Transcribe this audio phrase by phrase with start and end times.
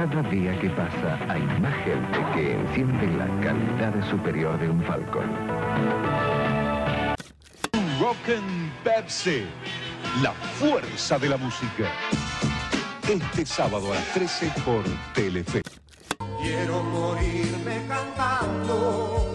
[0.00, 5.28] Cada día que pasa hay más gente que enciende la calidad superior de un Falcon.
[8.00, 9.44] Rockin' Pepsi,
[10.22, 11.92] la fuerza de la música.
[13.06, 14.82] Este sábado a las 13 por
[15.12, 15.60] Telefe.
[16.40, 19.29] Quiero morirme cantando,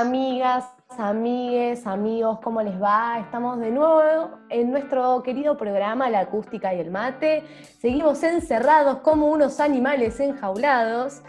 [0.00, 0.64] amigas,
[0.98, 3.18] amigues, amigos, ¿cómo les va?
[3.20, 7.42] Estamos de nuevo en nuestro querido programa La Acústica y el Mate.
[7.80, 11.22] Seguimos encerrados como unos animales enjaulados.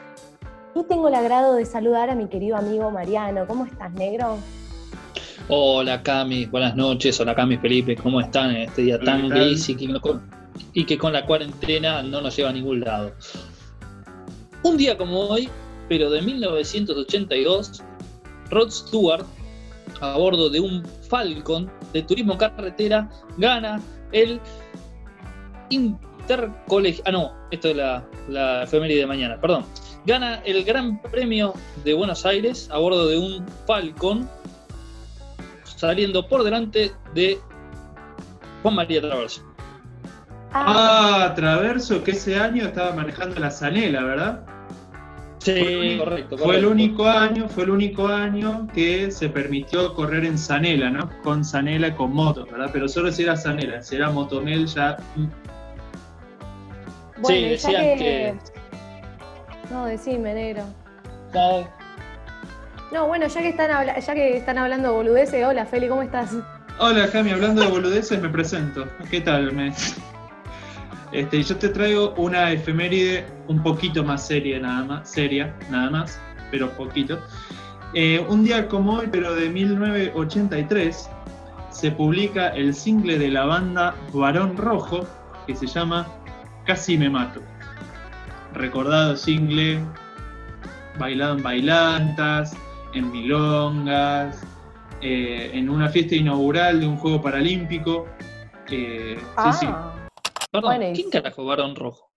[0.76, 3.48] Y tengo el agrado de saludar a mi querido amigo Mariano.
[3.48, 4.38] ¿Cómo estás, negro?
[5.49, 7.20] Hola Cami, buenas noches.
[7.21, 10.02] Hola Cami, Felipe, ¿cómo están en este día tan gris y que, no-
[10.73, 13.13] y que con la cuarentena no nos lleva a ningún lado?
[14.63, 15.49] Un día como hoy,
[15.88, 17.82] pero de 1982,
[18.49, 19.26] Rod Stewart,
[20.01, 23.81] a bordo de un Falcon de turismo carretera, gana
[24.12, 24.39] el
[25.70, 27.04] Intercolegial.
[27.07, 29.65] Ah, no, esto es la, la efeméride de mañana, perdón.
[30.05, 34.29] Gana el Gran Premio de Buenos Aires a bordo de un Falcon,
[35.63, 37.37] saliendo por delante de
[38.61, 39.41] Juan María Traverso.
[40.54, 44.45] Ah, Traverso, que ese año estaba manejando la Zanela, ¿verdad?
[45.55, 46.37] Sí, correcto.
[46.37, 51.09] Fue el único año, fue el único año que se permitió correr en Zanela, ¿no?
[51.23, 52.70] Con Zanela con motos, ¿verdad?
[52.73, 54.98] Pero solo si era Zanela, si era Motomel ya.
[55.15, 55.26] mm,
[57.21, 57.95] Bueno, ya decían que...
[57.98, 58.35] que-
[59.73, 60.63] No, decime, negro.
[61.34, 61.67] No,
[62.91, 66.34] No, bueno, ya que están, habla- ya que están hablando boludeces, hola Feli, ¿cómo estás?
[66.79, 68.88] Hola, Cami, hablando de boludeces, me presento.
[69.09, 69.51] ¿Qué tal?
[69.51, 69.73] Me...
[71.12, 76.19] Este, yo te traigo una efeméride un poquito más seria, nada más, seria, nada más,
[76.52, 77.19] pero poquito.
[77.94, 81.09] Eh, un día como hoy, pero de 1983,
[81.69, 85.07] se publica el single de la banda Varón Rojo,
[85.46, 86.07] que se llama
[86.66, 87.41] Casi me mato.
[88.53, 89.79] Recordado single,
[91.00, 92.56] bailado en bailantas,
[92.94, 94.41] en milongas,
[95.01, 98.07] eh, en una fiesta inaugural de un juego paralímpico.
[98.69, 99.72] Eh, Ah, Sí, sí.
[100.62, 102.12] Perdón, Bueno, ¿quién carajo Varón Rojo?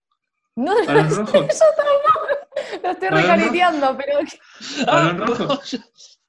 [0.55, 1.33] No, Varón Rojo.
[1.33, 2.81] yo tampoco.
[2.83, 4.19] Lo estoy recareteando, pero.
[4.85, 5.59] Varón Rojo.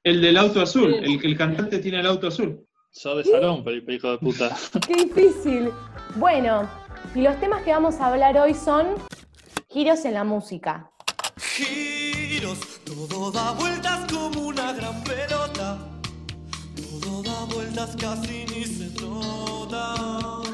[0.03, 2.67] El del auto azul, el que el cantante tiene el auto azul.
[2.91, 4.55] Sos de salón, Felipe, hijo de puta.
[4.87, 5.71] Qué difícil.
[6.15, 6.69] Bueno,
[7.15, 8.95] y los temas que vamos a hablar hoy son
[9.69, 10.91] giros en la música.
[11.37, 15.79] Giros, todo da vueltas como una gran pelota.
[16.75, 20.52] Todo da vueltas casi ni se nota.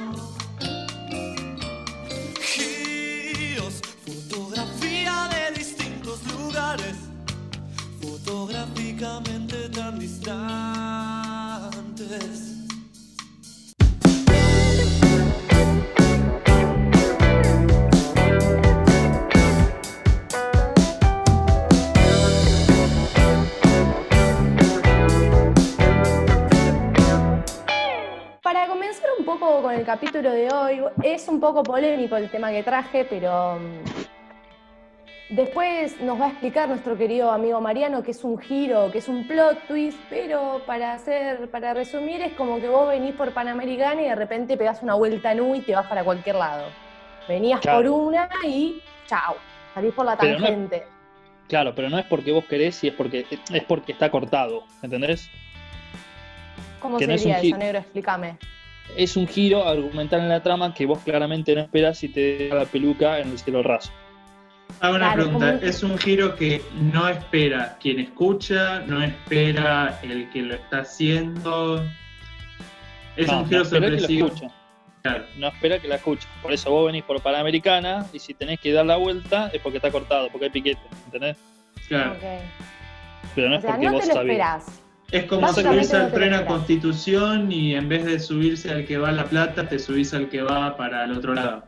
[9.00, 9.24] Tan
[9.98, 10.40] distantes.
[28.44, 32.52] Para comenzar un poco con el capítulo de hoy, es un poco polémico el tema
[32.52, 33.89] que traje, pero mm,
[35.30, 39.08] después nos va a explicar nuestro querido amigo Mariano que es un giro, que es
[39.08, 44.02] un plot twist, pero para hacer, para resumir es como que vos venís por Panamericana
[44.02, 46.72] y de repente pegás una vuelta en U y te vas para cualquier lado.
[47.28, 47.78] Venías Claro.
[47.78, 49.38] por una y chao,
[49.74, 50.84] salís por la Pero no- tangente.
[51.48, 55.30] Claro, pero no es porque vos querés y es porque, es porque está cortado, ¿entendés?
[56.80, 57.80] ¿Cómo que no es sería eso, negro?
[57.80, 58.38] Explícame.
[58.96, 62.56] Es un giro argumental en la trama que vos claramente no esperas y te da
[62.56, 63.92] la peluca en el cielo raso.
[64.82, 65.60] Hago una Claro, pregunta.
[65.66, 66.62] Es un giro que
[66.94, 71.84] no espera quien escucha, no espera el que lo está haciendo.
[73.18, 74.52] Es no, un giro no espera que lo sorpresivo.
[75.02, 75.24] Claro.
[75.38, 76.28] No espera que la escuche.
[76.42, 79.78] Por eso vos venís por Panamericana y si tenés que dar la vuelta es porque
[79.78, 81.38] está cortado, porque hay piquete, ¿entendés?
[81.88, 82.16] claro.
[83.36, 84.30] Pero no O es sea, porque no vos te lo sabés.
[84.32, 84.82] esperás.
[85.12, 86.46] Es como subirse al tren a.
[86.46, 90.30] Constitución y en vez de subirse al que va a La Plata, te subís al
[90.30, 91.64] que va para el otro lado.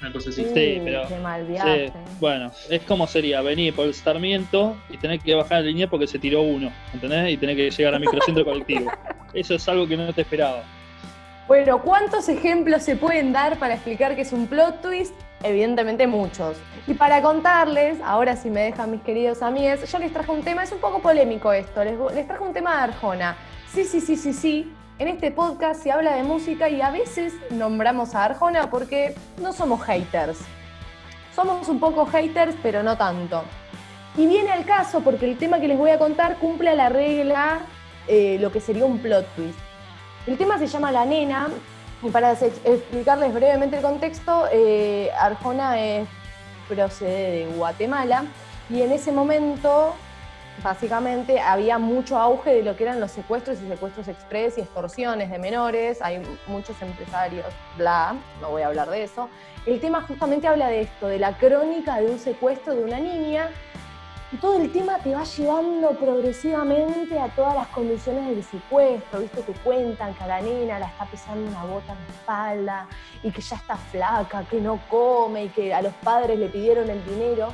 [0.00, 0.44] Una cosa así.
[0.44, 4.96] Sí, Uh, pero- Qué mal Sí, bueno, es como sería venir por el Sarmiento y
[4.96, 7.30] tener que bajar la línea porque se tiró uno, ¿entendés?
[7.32, 8.90] Y tener que llegar a microcentro colectivo.
[9.34, 10.62] Eso es algo que no te esperaba.
[11.46, 15.12] Bueno, ¿cuántos ejemplos se pueden dar para explicar que es un plot twist?
[15.42, 16.56] Evidentemente muchos.
[16.86, 20.62] Y para contarles, ahora si me dejan mis queridos amigos, yo les traje un tema,
[20.62, 23.36] es un poco polémico esto, les, les traje un tema de Arjona.
[23.72, 24.72] Sí, sí, sí, sí, sí.
[25.00, 29.54] En este podcast se habla de música y a veces nombramos a Arjona porque no
[29.54, 30.40] somos haters.
[31.34, 33.42] Somos un poco haters, pero no tanto.
[34.14, 36.90] Y viene al caso porque el tema que les voy a contar cumple a la
[36.90, 37.60] regla
[38.08, 39.58] eh, lo que sería un plot twist.
[40.26, 41.48] El tema se llama La Nena,
[42.02, 45.76] y para explicarles brevemente el contexto, eh, Arjona
[46.68, 48.26] procede de Guatemala
[48.68, 49.94] y en ese momento
[50.62, 55.30] básicamente había mucho auge de lo que eran los secuestros y secuestros express y extorsiones
[55.30, 57.46] de menores, hay muchos empresarios,
[57.76, 59.28] bla, no voy a hablar de eso.
[59.66, 63.50] El tema justamente habla de esto, de la crónica de un secuestro de una niña
[64.32, 69.42] y todo el tema te va llevando progresivamente a todas las condiciones del secuestro, ¿viste?
[69.42, 72.88] Te cuentan que a la nena la está pisando una bota en la espalda
[73.24, 76.88] y que ya está flaca, que no come y que a los padres le pidieron
[76.88, 77.52] el dinero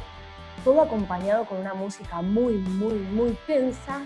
[0.67, 4.01] todo acompañado con una música muy, muy, muy tensa.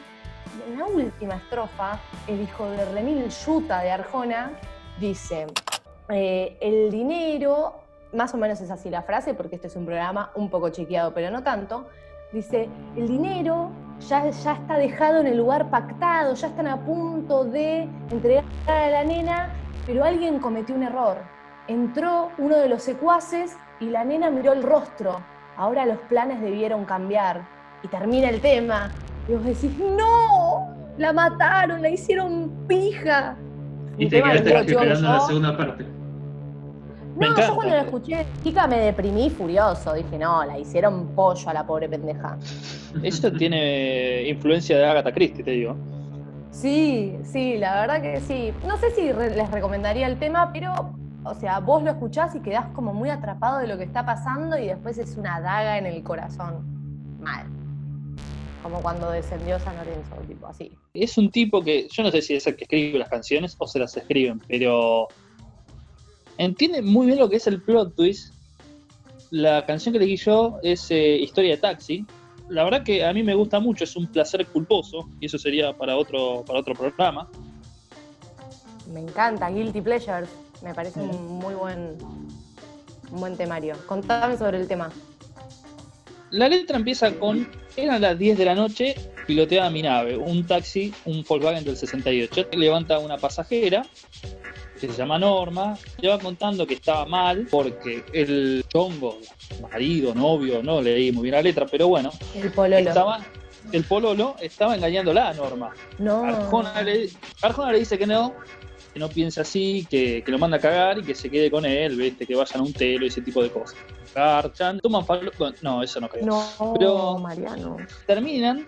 [0.58, 4.52] Y en la última estrofa, el hijo de Remil Yuta de Arjona
[4.98, 5.46] dice,
[6.10, 7.80] eh, el dinero,
[8.12, 11.14] más o menos es así la frase, porque este es un programa un poco chequeado,
[11.14, 11.88] pero no tanto,
[12.30, 13.70] dice, el dinero
[14.00, 18.90] ya, ya está dejado en el lugar pactado, ya están a punto de entregar a
[18.90, 19.54] la nena,
[19.86, 21.16] pero alguien cometió un error.
[21.68, 25.22] Entró uno de los secuaces y la nena miró el rostro
[25.60, 27.42] ahora los planes debieron cambiar.
[27.82, 28.90] Y termina el tema.
[29.28, 33.36] Y vos decís, no, la mataron, la hicieron pija.
[33.98, 35.84] Y te quedaste esperando la segunda parte.
[37.16, 39.92] No, yo cuando la escuché, chica, me deprimí furioso.
[39.92, 42.38] Dije, no, la hicieron pollo a la pobre pendeja.
[43.02, 45.76] Eso tiene influencia de Agatha Christie, te digo.
[46.50, 48.52] Sí, sí, la verdad que sí.
[48.66, 50.94] No sé si les recomendaría el tema, pero
[51.24, 54.58] o sea, vos lo escuchás y quedás como muy atrapado de lo que está pasando
[54.58, 56.64] y después es una daga en el corazón.
[57.20, 57.46] Mal.
[58.62, 60.72] Como cuando descendió San Lorenzo, tipo así.
[60.94, 63.66] Es un tipo que, yo no sé si es el que escribe las canciones o
[63.66, 65.08] se las escriben, pero
[66.38, 68.34] entiende muy bien lo que es el plot twist.
[69.30, 72.06] La canción que elegí yo es eh, Historia de Taxi.
[72.48, 75.72] La verdad que a mí me gusta mucho, es un placer culposo, y eso sería
[75.72, 77.28] para otro, para otro programa.
[78.92, 80.28] Me encanta, Guilty Pleasures.
[80.62, 81.96] Me parece un muy buen,
[83.10, 83.76] un buen temario.
[83.86, 84.90] Contame sobre el tema.
[86.30, 88.94] La letra empieza con, eran las 10 de la noche,
[89.26, 92.48] piloteaba mi nave, un taxi, un Volkswagen del 68.
[92.52, 93.84] Levanta una pasajera,
[94.80, 99.18] que se llama Norma, le va contando que estaba mal porque el chongo,
[99.60, 102.10] marido, novio, no leí muy bien la letra, pero bueno.
[102.34, 102.88] El pololo.
[102.88, 103.26] Estaba,
[103.72, 105.72] el pololo estaba engañándola a Norma.
[105.98, 106.24] No.
[106.24, 107.10] Arjona le,
[107.42, 108.34] Arjona le dice que no,
[108.92, 111.96] que no piense así, que, lo manda a cagar y que se quede con él,
[111.96, 112.26] ¿viste?
[112.26, 113.78] que vayan a un telo y ese tipo de cosas.
[114.14, 115.30] Garchan, toman palo.
[115.62, 116.26] No, eso no creo.
[116.26, 117.76] No, Pero Mariano.
[118.06, 118.66] Terminan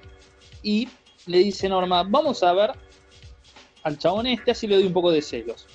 [0.62, 0.88] y
[1.26, 2.72] le dice Norma, vamos a ver
[3.82, 5.66] al chabón este, así le doy un poco de celos.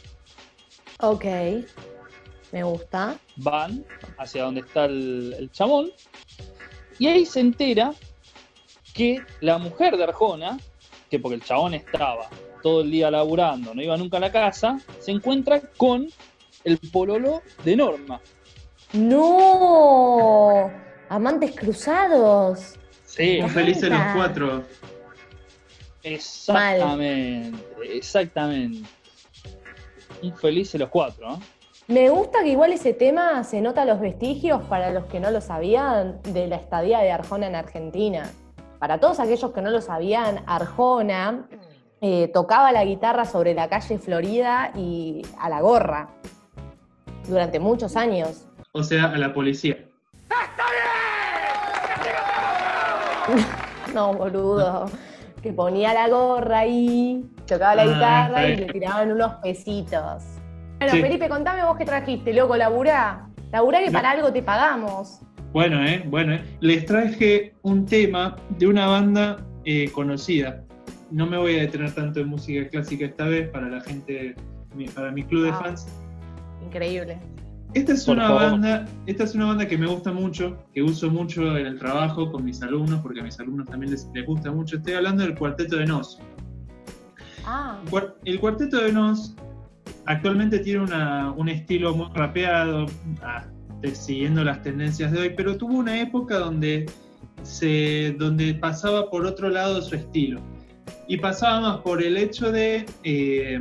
[1.02, 1.26] Ok,
[2.52, 3.20] me gusta.
[3.36, 3.86] Van
[4.18, 5.92] hacia donde está el, el chabón
[7.00, 7.94] y ahí se entera
[8.94, 10.58] que la mujer de Arjona,
[11.10, 12.30] que porque el chabón estaba
[12.68, 16.06] todo el día laburando, no iba nunca a la casa, se encuentra con
[16.66, 18.20] el pololo de Norma.
[18.92, 20.70] ¡No!
[21.08, 22.74] Amantes cruzados.
[23.06, 24.64] Sí, felices los cuatro.
[26.04, 27.58] Exactamente,
[27.90, 28.90] exactamente.
[30.22, 31.40] Un felices los cuatro,
[31.88, 35.40] Me gusta que igual ese tema se nota los vestigios, para los que no lo
[35.40, 38.30] sabían, de la estadía de Arjona en Argentina.
[38.78, 41.48] Para todos aquellos que no lo sabían, Arjona
[42.02, 46.10] eh, tocaba la guitarra sobre la calle Florida y a la gorra
[47.28, 48.46] durante muchos años.
[48.72, 49.78] O sea, a la policía.
[53.94, 54.86] no, boludo.
[55.42, 60.24] Que ponía la gorra ahí, tocaba la ah, guitarra y le tiraban unos pesitos.
[60.80, 63.28] Bueno, Felipe, contame vos qué trajiste, loco, laburá.
[63.52, 65.22] Laburá que para algo te pagamos.
[65.54, 66.44] Bueno, eh, bueno, eh.
[66.60, 70.67] Les traje un tema de una banda eh, conocida
[71.12, 74.36] no me voy a detener tanto en música clásica esta vez para la gente,
[74.96, 75.88] para mi club de fans.
[76.66, 77.20] Increíble.
[77.74, 81.58] Esta es una banda, esta es una banda que me gusta mucho, que uso mucho
[81.58, 84.78] en el trabajo con mis alumnos, porque a mis alumnos también les, gusta mucho.
[84.78, 86.20] Estoy hablando del Cuarteto de Nos.
[87.46, 87.80] Ah.
[88.24, 89.36] El Cuarteto de Nos
[90.06, 90.86] actualmente tiene
[91.36, 92.86] un estilo muy rapeado,
[93.22, 93.46] ah,
[93.94, 96.86] siguiendo las tendencias de hoy, pero tuvo una época donde,
[97.44, 100.42] se, donde pasaba por otro lado su estilo
[101.08, 103.60] y pasábamos por el hecho de eh,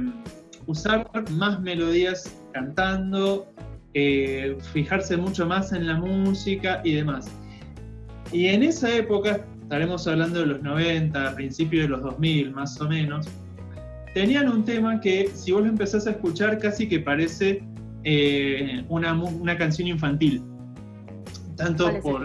[0.67, 3.47] usar más melodías cantando,
[3.95, 7.29] eh, fijarse mucho más en la música y demás.
[8.33, 12.89] Y en esa época, estaremos hablando de los 90, principios de los 2000 más o
[12.89, 13.27] menos,
[14.15, 17.63] tenían un tema que si vos lo empezás a escuchar casi que parece
[18.05, 20.43] eh, una, una, canción infantil.
[21.57, 22.25] Tanto por...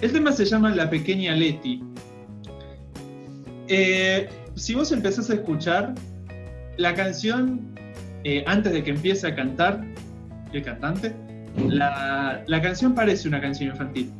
[0.00, 1.82] El tema se llama La Pequeña Leti.
[3.68, 5.94] Eh, si vos empezás a escuchar,
[6.76, 7.74] la canción,
[8.24, 9.82] eh, antes de que empiece a cantar
[10.52, 11.14] el cantante,
[11.68, 14.12] la, la canción parece una canción infantil.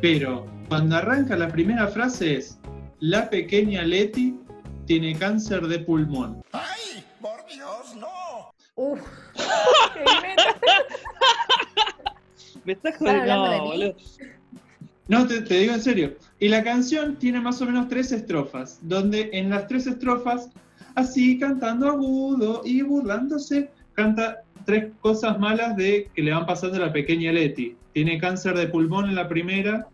[0.00, 2.58] Pero cuando arranca la primera frase es,
[3.00, 4.38] la pequeña Leti
[4.86, 6.42] tiene cáncer de pulmón.
[8.76, 9.00] Uf.
[9.94, 10.56] Qué meta.
[12.64, 13.96] Me estás ¿Están jodiendo, no, boludo.
[15.06, 16.16] No, te, te digo en serio.
[16.44, 20.50] Y la canción tiene más o menos tres estrofas, donde en las tres estrofas,
[20.94, 26.80] así cantando agudo y burlándose, canta tres cosas malas de que le van pasando a
[26.80, 27.76] la pequeña Leti.
[27.94, 29.88] Tiene cáncer de pulmón en la primera,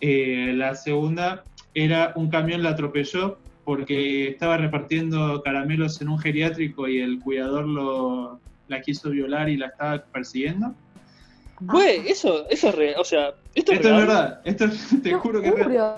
[0.00, 3.36] eh, la segunda era un camión la atropelló
[3.66, 9.66] porque estaba repartiendo caramelos en un geriátrico y el cuidador la quiso violar y la
[9.66, 10.74] estaba persiguiendo.
[11.66, 12.94] Güey, eso, eso es real.
[13.00, 14.66] O sea, esto, Esto es verdad, esto
[15.02, 15.96] te Qué juro que es real.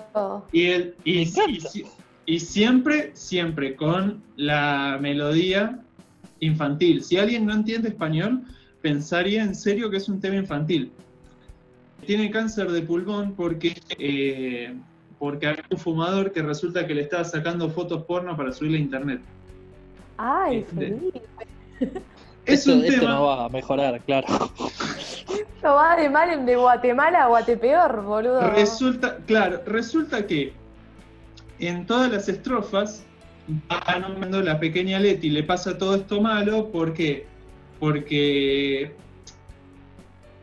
[0.51, 1.69] Y, el, y, Me y, encanta.
[1.69, 1.85] si-
[2.25, 5.79] y siempre, siempre con la melodía
[6.39, 7.03] infantil.
[7.03, 8.41] Si alguien no entiende español,
[8.81, 10.91] pensaría en serio que es un tema infantil.
[12.05, 14.73] Tiene cáncer de pulmón porque, eh,
[15.19, 18.81] porque había un fumador que resulta que le estaba sacando fotos porno para subirle a
[18.81, 19.21] internet.
[20.17, 21.21] Ay, Este, Felipe.
[22.45, 23.13] Es Esto, un esto tema.
[23.15, 24.27] no va a mejorar, claro.
[25.57, 28.41] Esto va de mal en de Guatemala a Guatepeor, boludo.
[28.51, 30.53] Resulta, claro, resulta que
[31.57, 33.03] en todas las estrofas
[33.71, 37.25] va nombrando la pequeña Leti, le pasa todo esto malo porque,
[37.79, 38.91] porque,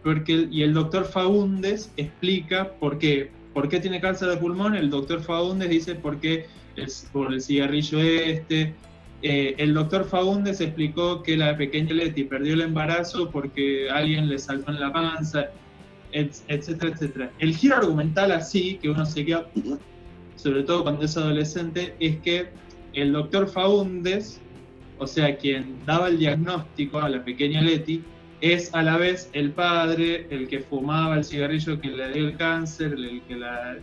[0.03, 4.75] porque y el doctor Faúndes explica por qué, por qué tiene cáncer de pulmón.
[4.75, 8.75] El doctor Faúndes dice por qué es por el cigarrillo este.
[9.27, 14.39] Eh, el doctor Faúndes explicó que la pequeña Leti perdió el embarazo porque alguien le
[14.39, 15.47] saltó en la panza
[16.13, 17.33] et- etcétera, etcétera.
[17.39, 19.51] El giro argumental así, que uno se queda,
[20.35, 22.51] sobre todo cuando es adolescente, es que
[22.93, 24.43] el doctor Faúndes,
[24.99, 28.05] o sea, quien daba el diagnóstico a la pequeña Leti,
[28.43, 32.37] es a la vez el padre, el que fumaba el cigarrillo que le dio el
[32.37, 33.79] cáncer, el que la...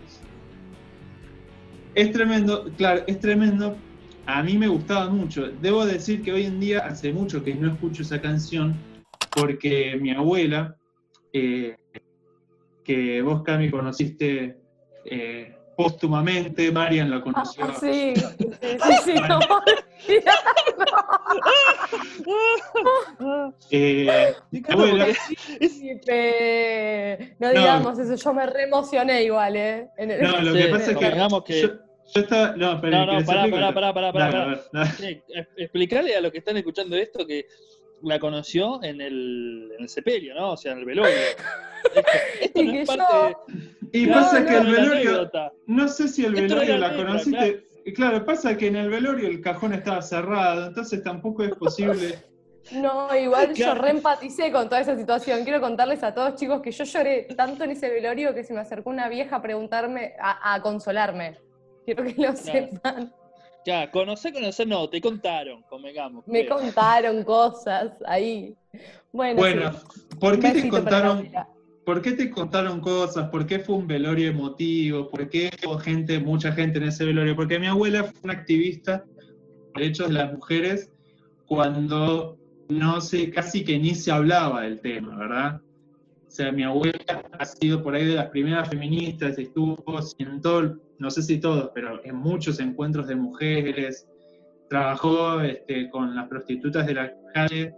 [1.96, 3.76] Es tremendo, claro, es tremendo.
[4.26, 5.48] A mí me gustaba mucho.
[5.62, 8.76] Debo decir que hoy en día hace mucho que no escucho esa canción
[9.36, 10.76] porque mi abuela,
[11.34, 11.76] eh,
[12.84, 14.58] que vos, Cami, conociste
[15.06, 17.66] eh, póstumamente, Marian la conoció.
[17.66, 19.40] Ah, sí, sí, sí, sí, no
[23.72, 25.08] Eh, mi abuela,
[25.60, 27.36] Felipe.
[27.40, 27.54] No No.
[27.60, 29.88] digamos eso, yo me reemocioné igual, ¿eh?
[29.98, 31.70] En el- no, lo Sí, que pasa es que, digamos que- yo,
[32.14, 34.44] yo estaba, no, pero No, no, pará, pará, pará, pará, pará, Dale, pará.
[34.44, 34.90] a ver, dale.
[34.92, 37.46] Sí, es- explicarle a los que están escuchando esto que
[38.04, 40.52] la conoció en el, en el sepelio, ¿no?
[40.52, 41.14] O sea, en el velorio.
[41.84, 42.10] Esto,
[42.42, 43.36] esto Y no que es yo- parte
[43.92, 45.32] Y No, pasa no, que el velorio,
[45.66, 47.64] no sé si el velorio la conociste.
[47.84, 52.20] Y Claro, pasa que en el velorio el cajón estaba cerrado, entonces tampoco es posible.
[52.72, 53.82] No, igual yo Claro.
[53.82, 55.44] reempaticé con toda esa situación.
[55.44, 58.60] Quiero contarles a todos, chicos, que yo lloré tanto en ese velorio que se me
[58.60, 61.40] acercó una vieja a preguntarme, a, a consolarme.
[61.86, 63.14] Quiero que lo sepan.
[63.66, 66.26] Ya, conocer, conocer, no, te contaron, convengamos.
[66.28, 66.58] Me creo.
[66.58, 68.56] contaron cosas ahí.
[69.12, 70.02] Bueno, Bueno, sí.
[70.20, 71.30] ¿por qué te contaron?
[71.86, 73.30] ¿Por qué te contaron cosas?
[73.30, 75.10] ¿Por qué fue un velorio emotivo?
[75.10, 77.36] ¿Por qué hubo gente, mucha gente en ese velorio?
[77.36, 79.04] Porque mi abuela fue una activista
[79.74, 80.92] por derechos de las mujeres
[81.48, 82.38] cuando
[82.72, 85.62] no sé, casi que ni se hablaba del tema, ¿verdad?
[86.32, 86.98] O sea, mi abuela
[87.38, 89.84] ha sido por ahí de las primeras feministas, estuvo
[90.18, 94.08] en todo, no sé si todos, pero en muchos encuentros de mujeres,
[94.70, 97.76] trabajó este, con las prostitutas de la calle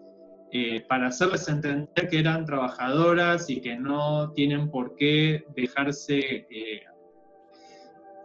[0.51, 6.83] eh, para hacerles entender que eran trabajadoras y que no tienen por qué dejarse, eh,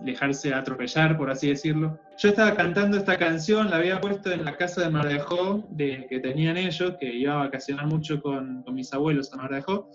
[0.00, 1.98] dejarse atropellar, por así decirlo.
[2.18, 6.20] Yo estaba cantando esta canción, la había puesto en la casa de Mardejó, de, que
[6.20, 9.88] tenían ellos, que iba a vacacionar mucho con, con mis abuelos a Mardejó,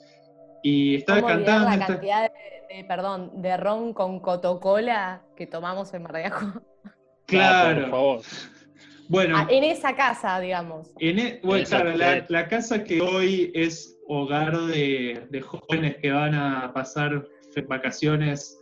[0.63, 5.45] y estaba ¿Cómo olvidar cantando la cantidad de, de- perdón, de ron con cotocola que
[5.45, 6.61] tomamos en Mar de Ajó?
[6.85, 6.91] Ah,
[7.25, 8.21] Claro, por favor.
[9.07, 10.91] bueno, Ah, en esa casa, digamos.
[10.99, 11.93] En e- bueno, claro,
[12.27, 17.27] la, casa que hoy es hogar de, de jóvenes que van a pasar
[17.67, 18.59] vacaciones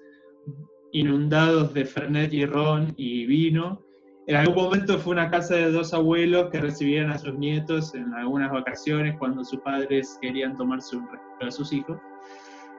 [0.91, 3.83] inundados de Fernet y ron y vino.
[4.31, 8.13] En algún momento fue una casa de dos abuelos que recibían a sus nietos en
[8.13, 11.97] algunas vacaciones cuando sus padres querían tomarse un respiro de sus hijos.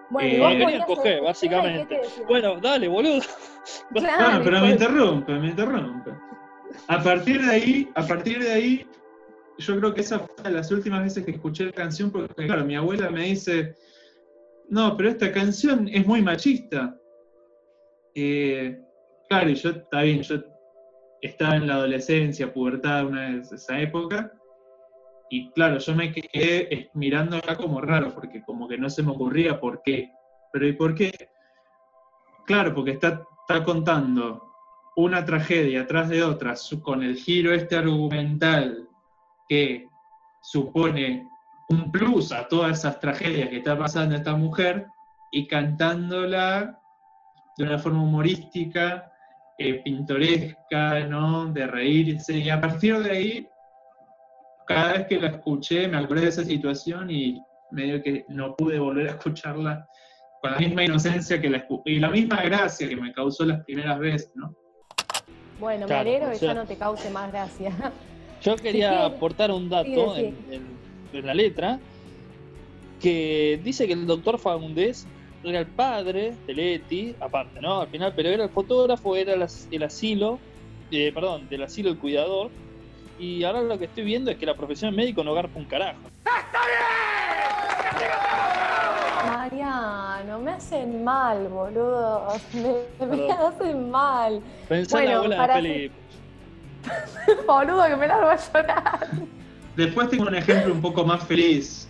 [0.09, 2.01] Bueno, Eh, querían coger, básicamente.
[2.27, 3.21] Bueno, dale, boludo.
[3.93, 6.11] Claro, Bueno, pero me de- interrumpe, me interrumpe.
[6.89, 8.87] A partir de ahí, a partir de ahí,
[9.59, 12.65] yo creo que esa fue de las últimas veces que escuché la canción, porque claro,
[12.65, 13.75] mi abuela me dice,
[14.71, 16.97] no, pero esta canción es muy machista.
[18.15, 18.81] Eh,
[19.29, 20.37] claro, y yo, está bien, yo
[21.23, 24.33] estaba en la adolescencia, pubertad, una de esa época,
[25.31, 29.13] y claro, yo me quedé mirando acá como raro, porque como que no se me
[29.13, 30.13] ocurría por qué.
[30.53, 31.31] Pero ¿y por qué?
[32.45, 34.53] Claro, porque está, está contando
[34.97, 38.91] una tragedia tras de otra, con el giro este argumental
[39.49, 39.89] que
[40.43, 41.27] supone
[41.71, 44.87] un plus a todas esas tragedias que está pasando esta mujer,
[45.31, 46.79] y cantándola
[47.57, 49.12] de una forma humorística,
[49.59, 51.47] eh, pintoresca, ¿no?
[51.53, 52.39] De reírse.
[52.39, 53.49] Y a partir de ahí,
[54.67, 57.41] cada vez que la escuché, me acordé de esa situación y
[57.71, 59.87] medio que no pude volver a escucharla
[60.41, 63.99] con la misma inocencia que la y la misma gracia que me causó las primeras
[63.99, 64.55] veces, ¿no?
[65.61, 67.73] Bueno, me alegro que ya no te cause más gracia.
[68.43, 70.35] Yo quería aportar un dato En,
[71.13, 71.79] en, la letra
[73.01, 75.07] que dice que el doctor Fagundes
[75.45, 77.81] era el padre de Leti, aparte, ¿no?
[77.81, 79.43] Al final, pero era el fotógrafo, era el,
[79.83, 80.39] asilo,
[80.91, 82.51] eh, perdón, del asilo el cuidador.
[83.19, 86.01] Y ahora lo que estoy viendo es que la profesión médico no garpa un carajo.
[86.25, 87.03] ¡Está bien!
[89.27, 92.29] Mariano, me hacen mal, boludo.
[93.01, 94.41] Me, hacen mal.
[94.69, 95.95] Pensá en la bola de Felipe.
[97.47, 99.09] boludo, que me largo a llorar.
[99.77, 101.89] Después tengo un ejemplo un poco más feliz.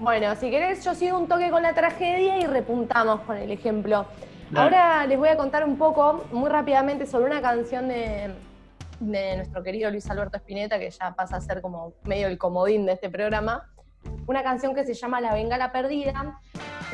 [0.00, 4.06] Bueno, si querés, yo sigo un toque con la tragedia y repuntamos con el ejemplo.
[4.56, 8.34] Ahora les voy a contar un poco, muy rápidamente, sobre una canción de,
[8.98, 12.92] nuestro querido Luis Alberto Spinetta, que ya pasa a ser como medio el comodín de
[12.92, 13.68] este programa.
[14.26, 16.40] Una canción que se llama La Bengala Perdida.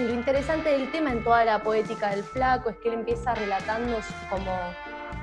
[0.01, 3.37] Y lo interesante del tema en toda la poética del flaco es que él empieza
[3.37, 3.99] relatando
[4.29, 4.51] como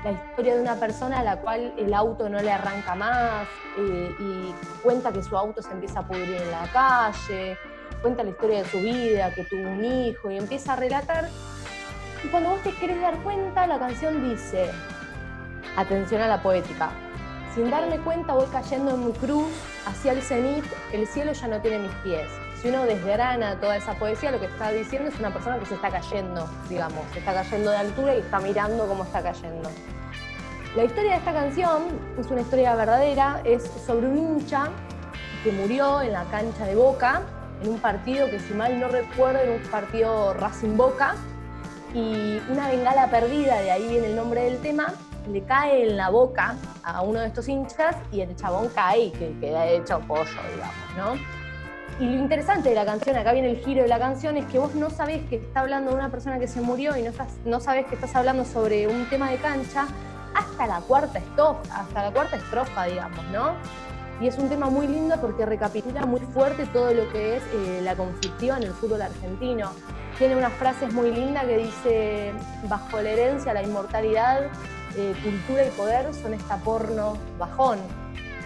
[0.04, 3.46] la historia de una persona a la cual el auto no le arranca más
[3.78, 7.56] eh, y cuenta que su auto se empieza a pudrir en la calle,
[8.04, 11.30] cuenta la historia de su vida, que tuvo un hijo y empieza a relatar.
[12.22, 14.70] Y cuando vos te querés dar cuenta, la canción dice,
[15.74, 16.90] atención a la poética,
[17.54, 19.48] sin darme cuenta voy cayendo en mi cruz
[19.86, 22.28] hacia el cenit, el cielo ya no tiene mis pies.
[22.60, 25.74] Si uno desgrana toda esa poesía, lo que está diciendo es una persona que se
[25.74, 29.70] está cayendo, digamos, se está cayendo de altura y está mirando cómo está cayendo.
[30.76, 31.84] La historia de esta canción
[32.18, 34.68] es una historia verdadera, es sobre un hincha
[35.42, 37.22] que murió en la cancha de Boca
[37.62, 41.14] en un partido que si mal no recuerdo era un partido Racing Boca
[41.94, 44.92] y una bengala perdida, de ahí viene el nombre del tema,
[45.30, 49.38] le cae en la boca a uno de estos hinchas y el chabón cae que
[49.40, 51.44] queda hecho pollo, digamos, ¿no?
[52.00, 54.58] Y lo interesante de la canción, acá viene el giro de la canción, es que
[54.58, 57.12] vos no sabés que está hablando de una persona que se murió y no,
[57.44, 59.86] no sabés que estás hablando sobre un tema de cancha
[60.34, 63.52] hasta la cuarta estrofa, hasta la cuarta estrofa, digamos, ¿no?
[64.20, 67.80] Y es un tema muy lindo porque recapitula muy fuerte todo lo que es eh,
[67.82, 69.72] la conflictiva en el fútbol argentino.
[70.18, 72.32] Tiene unas frases muy lindas que dice,
[72.68, 74.46] bajo la herencia, la inmortalidad,
[74.96, 77.80] eh, cultura y poder son esta porno bajón.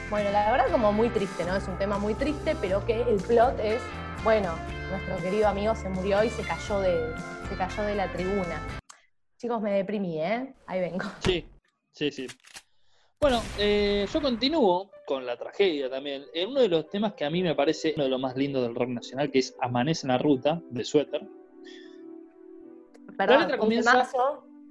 [0.09, 1.55] Bueno, la verdad como muy triste, ¿no?
[1.55, 3.83] Es un tema muy triste, pero que el plot es,
[4.25, 4.55] bueno,
[4.91, 7.15] nuestro querido amigo se murió y se cayó de,
[7.51, 8.63] se cayó de la tribuna.
[9.37, 10.55] Chicos, me deprimí, ¿eh?
[10.67, 11.05] Ahí vengo.
[11.21, 11.47] Sí,
[11.93, 12.27] sí, sí.
[13.21, 16.23] Bueno, eh, yo continúo con la tragedia también.
[16.35, 18.63] En uno de los temas que a mí me parece uno de los más lindos
[18.63, 21.27] del rock nacional, que es Amanece en la Ruta, de Suéter.
[23.17, 24.09] Perdón, la letra comienza...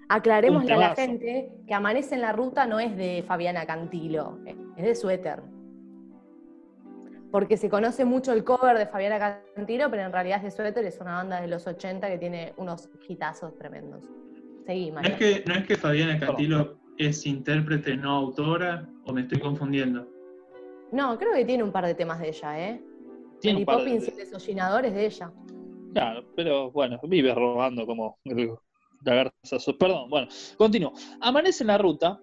[0.09, 4.39] Aclarémosle a la gente que Amanece en la Ruta no es de Fabiana Cantilo,
[4.77, 5.41] es de Suéter.
[7.29, 10.85] Porque se conoce mucho el cover de Fabiana Cantilo, pero en realidad es de Suéter,
[10.85, 14.05] es una banda de los 80 que tiene unos hitazos tremendos.
[14.65, 19.21] Seguí, ¿No es, que, ¿No es que Fabiana Cantilo es intérprete, no autora, o me
[19.21, 20.07] estoy confundiendo?
[20.91, 22.81] No, creo que tiene un par de temas de ella, ¿eh?
[23.41, 24.51] Tiene un Poppins de...
[24.51, 25.31] y de ella.
[25.93, 28.17] Claro, pero bueno, vive robando como
[29.03, 29.77] lagartazo.
[29.77, 30.93] Perdón, bueno, continúo.
[31.21, 32.19] Amanece en la ruta,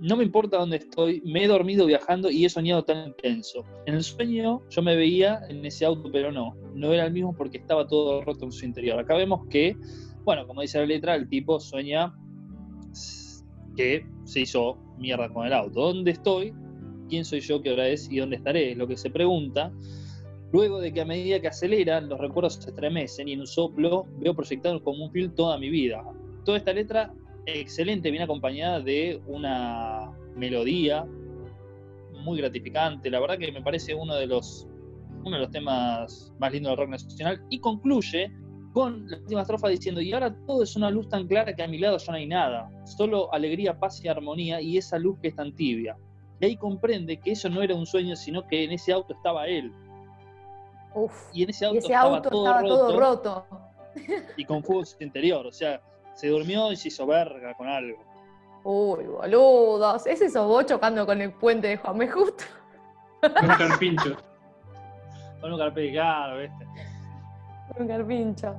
[0.00, 3.64] no me importa dónde estoy, me he dormido viajando y he soñado tan intenso.
[3.86, 7.34] En el sueño yo me veía en ese auto, pero no, no era el mismo
[7.34, 8.98] porque estaba todo roto en su interior.
[8.98, 9.76] Acá vemos que,
[10.24, 12.14] bueno, como dice la letra, el tipo sueña
[13.76, 15.80] que se hizo mierda con el auto.
[15.80, 16.52] ¿Dónde estoy?
[17.08, 17.60] ¿Quién soy yo?
[17.62, 18.10] ¿Qué hora es?
[18.10, 18.72] ¿Y dónde estaré?
[18.72, 19.72] Es lo que se pregunta.
[20.52, 24.06] Luego de que a medida que aceleran, los recuerdos se estremecen y en un soplo
[24.18, 26.02] veo proyectado como un film toda mi vida.
[26.44, 27.12] Toda esta letra
[27.46, 31.06] excelente, bien acompañada de una melodía
[32.24, 33.10] muy gratificante.
[33.10, 34.66] La verdad que me parece uno de los,
[35.24, 38.32] uno de los temas más lindos del rock nacional y concluye
[38.72, 41.68] con la última estrofa diciendo, y ahora todo es una luz tan clara que a
[41.68, 45.28] mi lado ya no hay nada, solo alegría, paz y armonía y esa luz que
[45.28, 45.96] es tan tibia.
[46.40, 49.46] Y ahí comprende que eso no era un sueño, sino que en ese auto estaba
[49.46, 49.72] él.
[50.94, 51.28] Uf.
[51.32, 53.46] Y en ese auto, ese estaba, auto todo, estaba roto, todo roto.
[54.36, 55.46] y con fuego interior.
[55.46, 55.82] O sea,
[56.14, 58.02] se durmió y se hizo verga con algo.
[58.64, 60.06] Uy, boludos.
[60.06, 62.08] ¿Es eso vos chocando con el puente de Juan.
[62.08, 62.44] Justo?
[63.22, 64.16] Un carpincho.
[65.40, 66.89] Con un carpete claro, ¿viste?
[67.78, 68.54] Un carpincho.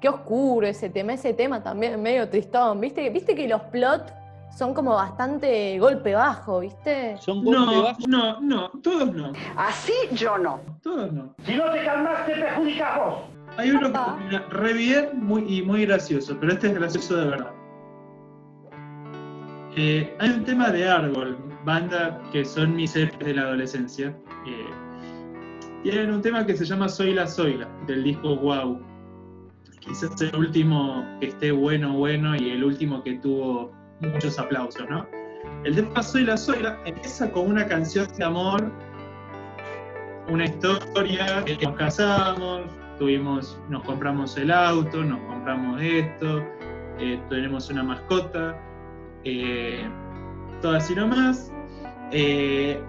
[0.00, 1.12] Qué oscuro ese tema.
[1.14, 2.80] Ese tema también medio tristón.
[2.80, 4.12] ¿Viste, ¿Viste que los plots
[4.56, 7.16] son como bastante golpe bajo, ¿viste?
[7.18, 8.08] Son golpes No, bajos.
[8.08, 9.32] no, no, todos no.
[9.56, 10.60] Así yo no.
[10.82, 11.34] Todos no.
[11.44, 13.14] Si no te calmas, te perjudicas vos.
[13.56, 17.26] Hay uno que termina re bien muy, y muy gracioso, pero este es gracioso de
[17.26, 17.50] verdad.
[19.76, 24.08] Eh, hay un tema de Árbol, banda que son mis héroes de la adolescencia.
[24.46, 24.66] eh,
[25.82, 28.80] tienen un tema que se llama Soy la Soyla, del disco Wow.
[29.80, 35.06] Quizás el último que esté bueno, bueno, y el último que tuvo muchos aplausos, ¿no?
[35.64, 38.70] El tema Soy la Soyla empieza con una canción de amor,
[40.28, 42.62] una historia, que nos casamos,
[42.98, 46.44] tuvimos, nos compramos el auto, nos compramos esto,
[46.98, 48.56] eh, tenemos una mascota,
[49.24, 49.84] eh,
[50.60, 51.52] todo así nomás.
[52.12, 52.80] Eh,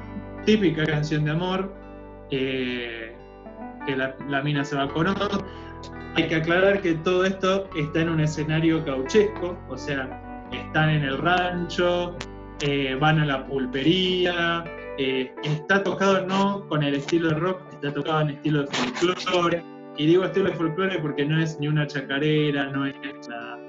[0.46, 1.74] típica canción de amor,
[2.36, 3.16] eh,
[3.86, 5.46] que la, mina se va con otro.
[6.16, 11.04] Hay que aclarar que todo esto está en un escenario gauchesco, o sea, están en
[11.04, 12.16] el rancho,
[12.62, 14.64] eh, van a la pulpería,
[14.98, 19.64] eh, está tocado no con el estilo de rock, está tocado en estilo de folclore.
[19.98, 22.96] Y digo estilo de folclore porque no es ni una chacarera, no es
[23.28, 23.60] una,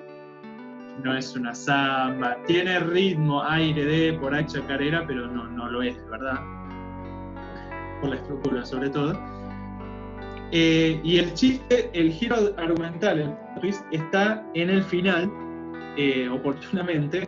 [1.03, 2.39] no es una samba.
[2.47, 6.54] Tiene ritmo, aire de por ahí chacarera, pero no, no lo es, ¿verdad?
[8.05, 9.19] Por la estructura sobre todo.
[10.53, 15.31] Eh, y el chiste, el giro argumental, el twist, está en el final,
[15.97, 17.27] eh, oportunamente.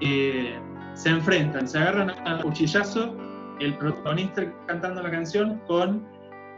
[0.00, 0.58] eh,
[0.94, 3.14] se enfrentan, se agarran a cuchillazo
[3.60, 6.04] el protagonista cantando la canción con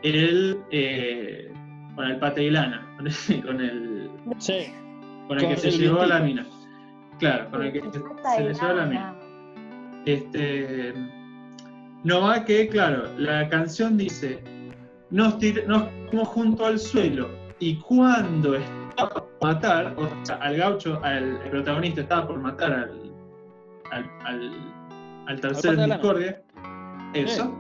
[0.03, 1.53] el, eh,
[1.95, 4.73] con el pate y lana, con el, con el, Sí.
[5.29, 6.47] con el Con que se el llevó a la mina.
[7.19, 9.15] Claro, con el que se, se le llevó a la mina.
[10.07, 10.95] Este,
[12.05, 14.43] no va que, claro, la canción dice,
[15.11, 20.57] nos, tir- nos tiramos junto al suelo y cuando estaba por matar, o sea, al
[20.57, 23.13] gaucho, al el protagonista estaba por matar al,
[23.91, 24.53] al, al,
[25.27, 26.43] al tercer discordia,
[27.15, 27.59] eso,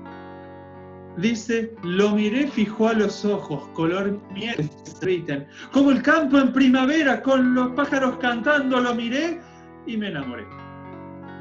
[1.16, 5.35] dice, lo miré fijo a los ojos, color miel, se
[5.72, 9.40] como el campo en primavera, con los pájaros cantando, lo miré
[9.87, 10.46] y me enamoré.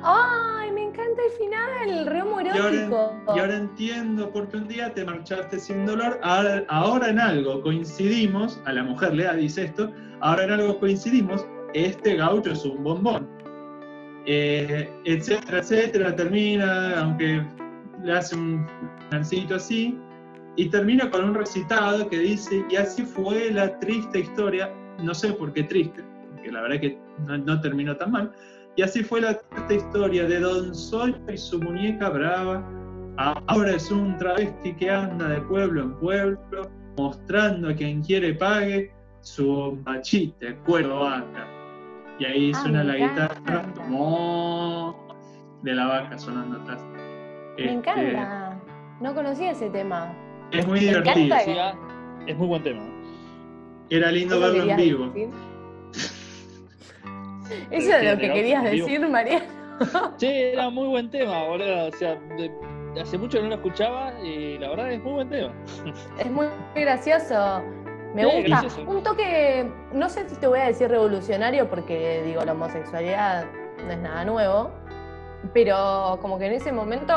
[0.03, 2.05] ¡Ay, me encanta el final!
[2.05, 2.97] Re Y humorótico.
[2.97, 6.19] ahora, y ahora entiendo porque un día te marchaste sin dolor.
[6.23, 11.45] Ahora, ahora en algo coincidimos, a la mujer le dice esto, ahora en algo coincidimos,
[11.73, 13.27] este gaucho es un bombón.
[14.25, 17.45] Eh, etcétera, etcétera, termina, aunque
[18.03, 18.67] le hace un
[19.09, 19.97] financito así,
[20.57, 25.31] y termina con un recitado que dice, y así fue la triste historia, no sé
[25.33, 28.31] por qué triste, porque la verdad que no, no terminó tan mal,
[28.77, 32.63] y así fue la triste historia de Don Sol y su muñeca brava.
[33.17, 36.37] Ahora es un travesti que anda de pueblo en pueblo,
[36.97, 41.47] mostrando a quien quiere pague su machite, cuero vaca.
[42.19, 44.95] Y ahí Ah, suena la guitarra mo,
[45.63, 46.79] de la vaca sonando atrás.
[47.57, 48.59] Me Este, encanta.
[49.01, 50.13] No conocía ese tema.
[50.51, 51.15] Es muy Me divertido.
[51.25, 51.37] encanta.
[51.37, 51.75] Decía,
[52.27, 52.83] es muy buen tema.
[53.89, 55.05] Era lindo ¿Eso verlo en vivo.
[55.07, 55.29] decir?
[57.71, 59.41] ¿Eso es lo que querías decir, María?
[60.17, 61.87] Sí, era muy buen tema, boludo.
[61.87, 62.51] O sea, de-
[62.99, 65.53] hace mucho no lo escuchaba y la verdad es muy buen tema.
[66.19, 67.61] Es muy gracioso.
[68.15, 68.47] Me Sí, gusta.
[68.61, 68.81] gracioso.
[68.89, 73.45] Un toque, no sé si te voy a decir revolucionario, porque digo, la homosexualidad
[73.85, 74.71] no es nada nuevo,
[75.53, 77.13] pero como que en ese momento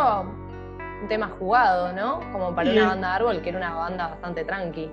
[1.03, 2.21] un tema jugado, ¿no?
[2.33, 2.77] Como para Sí.
[2.77, 4.91] una banda de árbol, que era una banda bastante tranqui.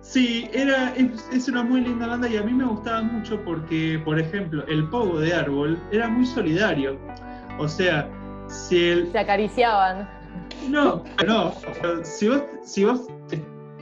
[0.00, 4.00] Sí, era, es, es una muy linda banda y a mí me gustaba mucho porque,
[4.04, 6.98] por ejemplo, el pogo de árbol era muy solidario.
[7.58, 8.08] O sea,
[8.48, 10.08] si el, Se acariciaban.
[10.68, 11.52] No, no.
[12.04, 13.06] Si vos, si vos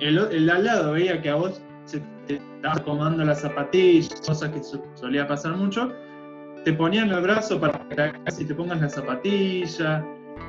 [0.01, 4.51] el, el al lado veía que a vos se te estabas comando las zapatillas, cosa
[4.51, 4.61] que
[4.95, 5.93] solía pasar mucho,
[6.65, 10.05] te ponían el brazo para que casi te pongas la zapatilla.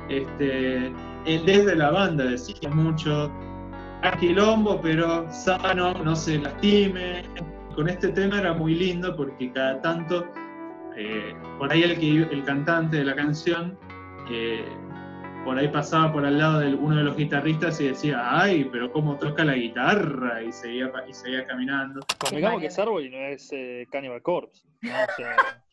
[0.08, 0.92] Este,
[1.26, 3.47] el desde la banda decía mucho, "Ah,
[4.18, 7.22] quilombo, pero sano, no se lastime.
[7.74, 10.26] Con este tema era muy lindo porque cada tanto,
[10.96, 13.78] eh, por ahí el, que, el cantante de la canción
[14.30, 14.64] eh,
[15.44, 18.92] por ahí pasaba por al lado de uno de los guitarristas y decía, ay, pero
[18.92, 22.00] cómo toca la guitarra, y seguía, y seguía caminando.
[22.18, 24.62] Convengamos que es árbol y no es eh, Cannibal Corpse.
[24.82, 24.90] ¿no?
[24.90, 25.36] O sea,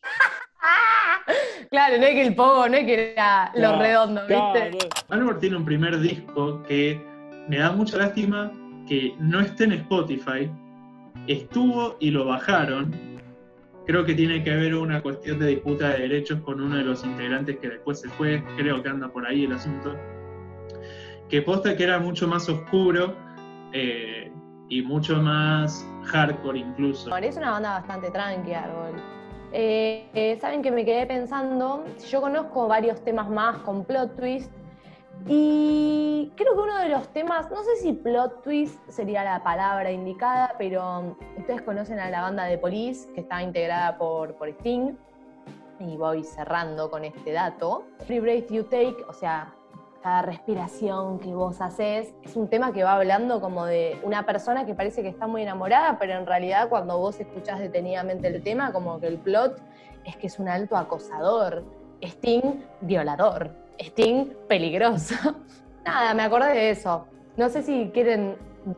[1.70, 4.34] Claro, no es que el pogo, no es que era lo Claro, redondo, ¿viste?
[4.34, 7.00] claro, Albert tiene un primer disco que
[7.48, 8.52] me da mucha lástima
[8.88, 10.50] que no esté en Spotify.
[11.26, 12.94] Estuvo y lo bajaron.
[13.86, 17.04] Creo que tiene que haber una cuestión de disputa de derechos con uno de los
[17.04, 18.42] integrantes que después se fue.
[18.56, 19.94] Creo que anda por ahí el asunto.
[21.28, 23.14] Que posta que era mucho más oscuro
[23.72, 24.30] eh,
[24.68, 27.16] y mucho más hardcore incluso.
[27.16, 29.00] Es una banda bastante tranqui, Árbol.
[29.52, 34.50] Eh, eh, Saben que me quedé pensando, yo conozco varios temas más con plot twist
[35.26, 39.90] y creo que uno de los temas, no sé si plot twist sería la palabra
[39.90, 44.96] indicada, pero ustedes conocen a la banda de Police, que está integrada por, por Sting,
[45.80, 47.84] y voy cerrando con este dato.
[48.00, 49.52] Every breath you take, o sea,
[50.02, 54.64] cada respiración que vos haces, es un tema que va hablando como de una persona
[54.64, 58.72] que parece que está muy enamorada, pero en realidad cuando vos escuchás detenidamente el tema,
[58.72, 59.60] como que el plot
[60.04, 61.64] es que es un alto acosador,
[62.00, 63.65] Sting violador.
[63.78, 65.14] Sting peligroso.
[65.84, 67.06] Nada, me acordé de eso.
[67.36, 68.36] No sé si quieren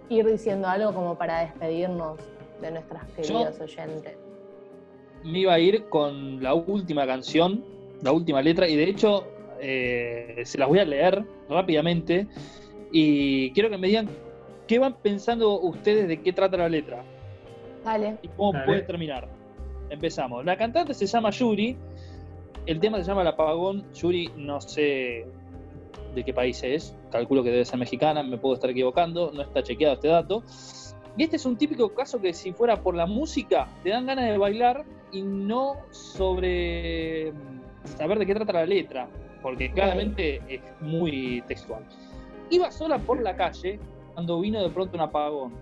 [0.08, 2.18] ir diciendo algo como para despedirnos
[2.60, 4.16] de nuestras queridos oyentes.
[5.24, 7.64] Me iba a ir con la última canción,
[8.02, 9.26] la última letra, y de hecho
[9.60, 12.26] eh, se las voy a leer rápidamente
[12.92, 14.08] y quiero que me digan
[14.66, 17.02] qué van pensando ustedes de qué trata la letra.
[17.84, 18.18] Vale.
[18.22, 19.28] Y cómo puede terminar.
[19.90, 20.44] Empezamos.
[20.44, 21.76] La cantante se llama Yuri
[22.68, 23.90] el tema se llama El Apagón.
[23.94, 25.26] Yuri, no sé
[26.14, 26.94] de qué país es.
[27.10, 29.32] Calculo que debe ser mexicana, me puedo estar equivocando.
[29.32, 30.42] No está chequeado este dato.
[31.16, 34.26] Y este es un típico caso que si fuera por la música, te dan ganas
[34.26, 37.32] de bailar y no sobre
[37.84, 39.08] saber de qué trata la letra,
[39.42, 41.82] porque claramente es muy textual.
[42.50, 43.80] Iba sola por la calle
[44.12, 45.54] cuando vino de pronto un apagón.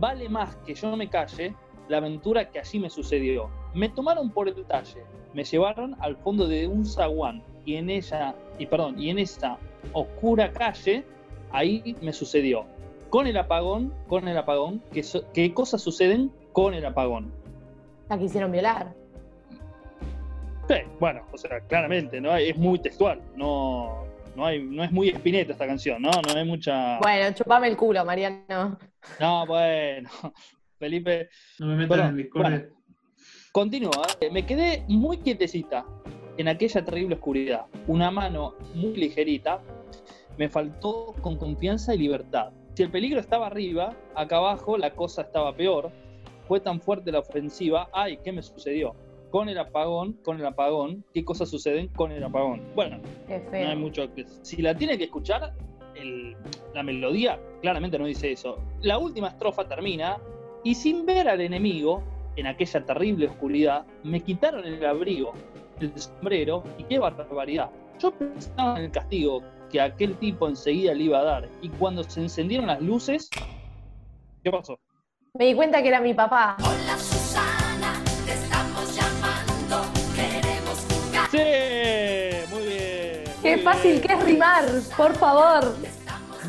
[0.00, 1.54] Vale más que yo no me calle
[1.88, 3.48] la aventura que allí me sucedió.
[3.74, 5.04] Me tomaron por el detalle,
[5.34, 9.58] me llevaron al fondo de un zaguán y en ella, y perdón, y en esa
[9.92, 11.04] oscura calle,
[11.50, 12.66] ahí me sucedió.
[13.10, 17.32] Con el apagón, con el apagón, ¿qué, qué cosas suceden con el apagón?
[18.08, 18.94] La quisieron violar.
[20.68, 22.34] Sí, bueno, o sea, claramente, ¿no?
[22.36, 26.10] Es muy textual, no, no, hay, no es muy espineta esta canción, ¿no?
[26.10, 26.98] No hay mucha...
[26.98, 28.78] Bueno, chupame el culo, Mariano.
[29.20, 30.08] No, bueno,
[30.78, 31.28] Felipe...
[31.58, 32.68] No me metas en discordia.
[33.54, 34.30] Continúa, ¿eh?
[34.32, 35.86] me quedé muy quietecita
[36.38, 37.66] en aquella terrible oscuridad.
[37.86, 39.62] Una mano muy ligerita
[40.36, 42.50] me faltó con confianza y libertad.
[42.74, 45.92] Si el peligro estaba arriba, acá abajo la cosa estaba peor.
[46.48, 47.88] Fue tan fuerte la ofensiva.
[47.92, 48.96] Ay, ¿qué me sucedió?
[49.30, 52.60] Con el apagón, con el apagón, ¿qué cosas suceden con el apagón?
[52.74, 54.26] Bueno, no hay mucho que...
[54.42, 55.54] Si la tiene que escuchar,
[56.74, 58.58] la melodía claramente no dice eso.
[58.82, 60.18] La última estrofa termina
[60.64, 62.02] y sin ver al enemigo,
[62.36, 65.32] en aquella terrible oscuridad, me quitaron el abrigo,
[65.80, 67.70] el sombrero y qué barbaridad.
[67.98, 72.02] Yo pensaba en el castigo que aquel tipo enseguida le iba a dar y cuando
[72.04, 73.30] se encendieron las luces,
[74.42, 74.78] ¿qué pasó?
[75.34, 76.56] Me di cuenta que era mi papá.
[76.60, 79.82] Hola Susana, te estamos llamando,
[80.14, 81.30] queremos jugar.
[81.30, 83.24] Sí, muy bien.
[83.42, 84.64] Qué fácil que es rimar,
[84.96, 85.74] por favor.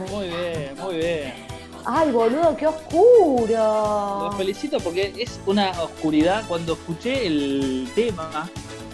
[0.10, 1.44] Muy bien, muy bien.
[1.86, 4.26] Ay, boludo, qué oscuro.
[4.26, 6.43] Los felicito porque es una oscuridad.
[6.48, 8.50] Cuando escuché el tema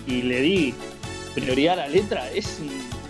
[0.06, 0.76] y le di
[1.34, 2.60] prioridad a la letra, es.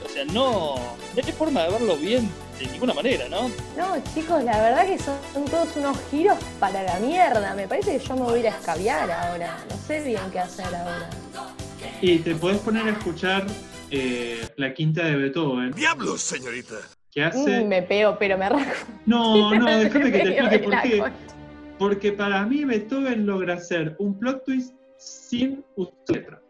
[0.05, 3.49] O sea, no, no hay forma de verlo bien de ninguna manera, ¿no?
[3.75, 5.17] No, chicos, la verdad que son,
[5.49, 7.55] todos unos giros para la mierda.
[7.55, 9.57] Me parece que yo me voy a ir a escabiar ahora.
[9.67, 11.09] No sé bien qué hacer ahora.
[12.01, 13.47] Y te puedes poner a escuchar
[13.89, 15.71] eh, la quinta de Beethoven.
[15.71, 16.75] ¡Diablos, señorita!
[17.11, 17.63] Que hace.
[17.63, 18.71] Mm, me pego, pero me arranco.
[19.05, 21.03] No, no, déjame que te explique por qué.
[21.77, 26.41] Porque para mí Beethoven logra hacer un plot twist sin usar letra,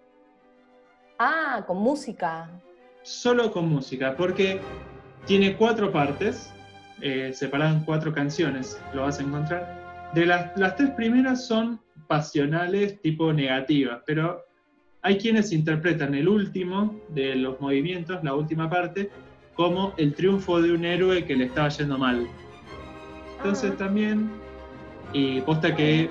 [1.17, 2.49] Ah, con música.
[3.03, 4.59] solo con música, porque
[5.25, 6.51] tiene cuatro partes,
[7.01, 10.11] eh, separadas en cuatro canciones, lo vas a encontrar.
[10.13, 14.43] De las, las tres primeras son pasionales, tipo negativas, pero
[15.01, 19.09] hay quienes interpretan el último de los movimientos, la última parte,
[19.61, 22.27] como el triunfo de un héroe que le estaba yendo mal.
[23.37, 23.77] Entonces Ah.
[23.77, 24.31] también,
[25.13, 26.09] y posta que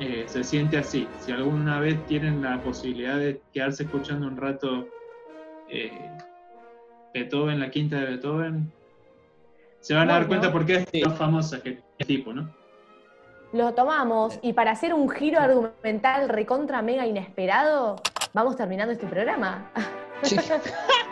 [0.00, 1.08] eh, se siente así.
[1.18, 4.86] Si alguna vez tienen la posibilidad de quedarse escuchando un rato
[5.68, 5.90] eh,
[7.12, 8.72] Beethoven, la quinta de Beethoven,
[9.80, 11.00] se van a dar cuenta por qué es Sí.
[11.02, 12.48] tan famosa que es tipo, ¿no?
[13.52, 17.96] Lo tomamos y para hacer un giro argumental recontra mega inesperado,
[18.32, 19.70] vamos terminando este programa.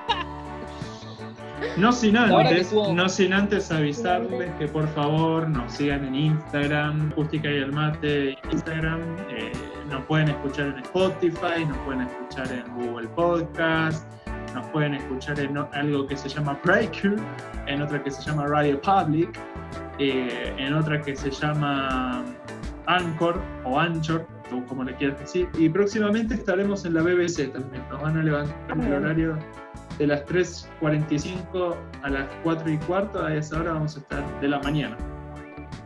[1.76, 7.50] No sin antes, no sin antes avisarles que por favor nos sigan en Instagram, Acústica
[7.50, 9.52] y el Mate Instagram, eh,
[9.90, 14.06] nos pueden escuchar en Spotify, nos pueden escuchar en Google Podcast,
[14.54, 17.16] nos pueden escuchar en algo que se llama Breaker,
[17.66, 19.38] en otra que se llama Radio Public,
[19.98, 22.24] eh, en otra que se llama
[22.86, 27.82] Anchor o Anchor, o como le quieras decir, y próximamente estaremos en la BBC también.
[27.90, 29.38] Nos van a levantar el horario
[29.98, 34.48] de las 3.45 a las 4 y cuarto, a esa hora vamos a estar de
[34.48, 34.96] la mañana.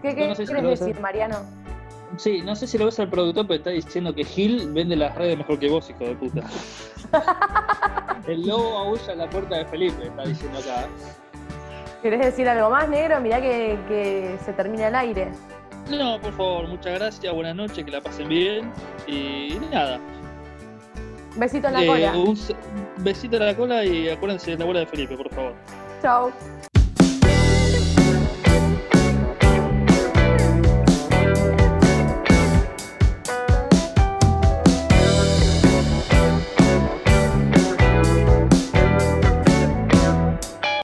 [0.03, 1.37] ¿Qué, qué No sé si quieres a- decir, Mariano?
[2.16, 5.14] Sí, no sé si lo ves al productor, pero está diciendo que Gil vende las
[5.14, 6.42] redes mejor que vos, hijo de puta.
[8.27, 10.87] El lobo aúlla en la puerta de Felipe, está diciendo acá.
[12.03, 13.20] ¿Querés decir algo más, negro?
[13.20, 15.29] Mirá que, que se termina el aire.
[15.90, 18.73] No, por favor, muchas gracias, buenas noches, que la pasen bien.
[19.07, 19.99] Y nada.
[21.36, 22.16] Besito en la eh, cola.
[22.18, 22.54] un s-
[22.98, 25.54] besito en la cola y acuérdense de la bola de Felipe, por favor.
[26.02, 26.30] Chau.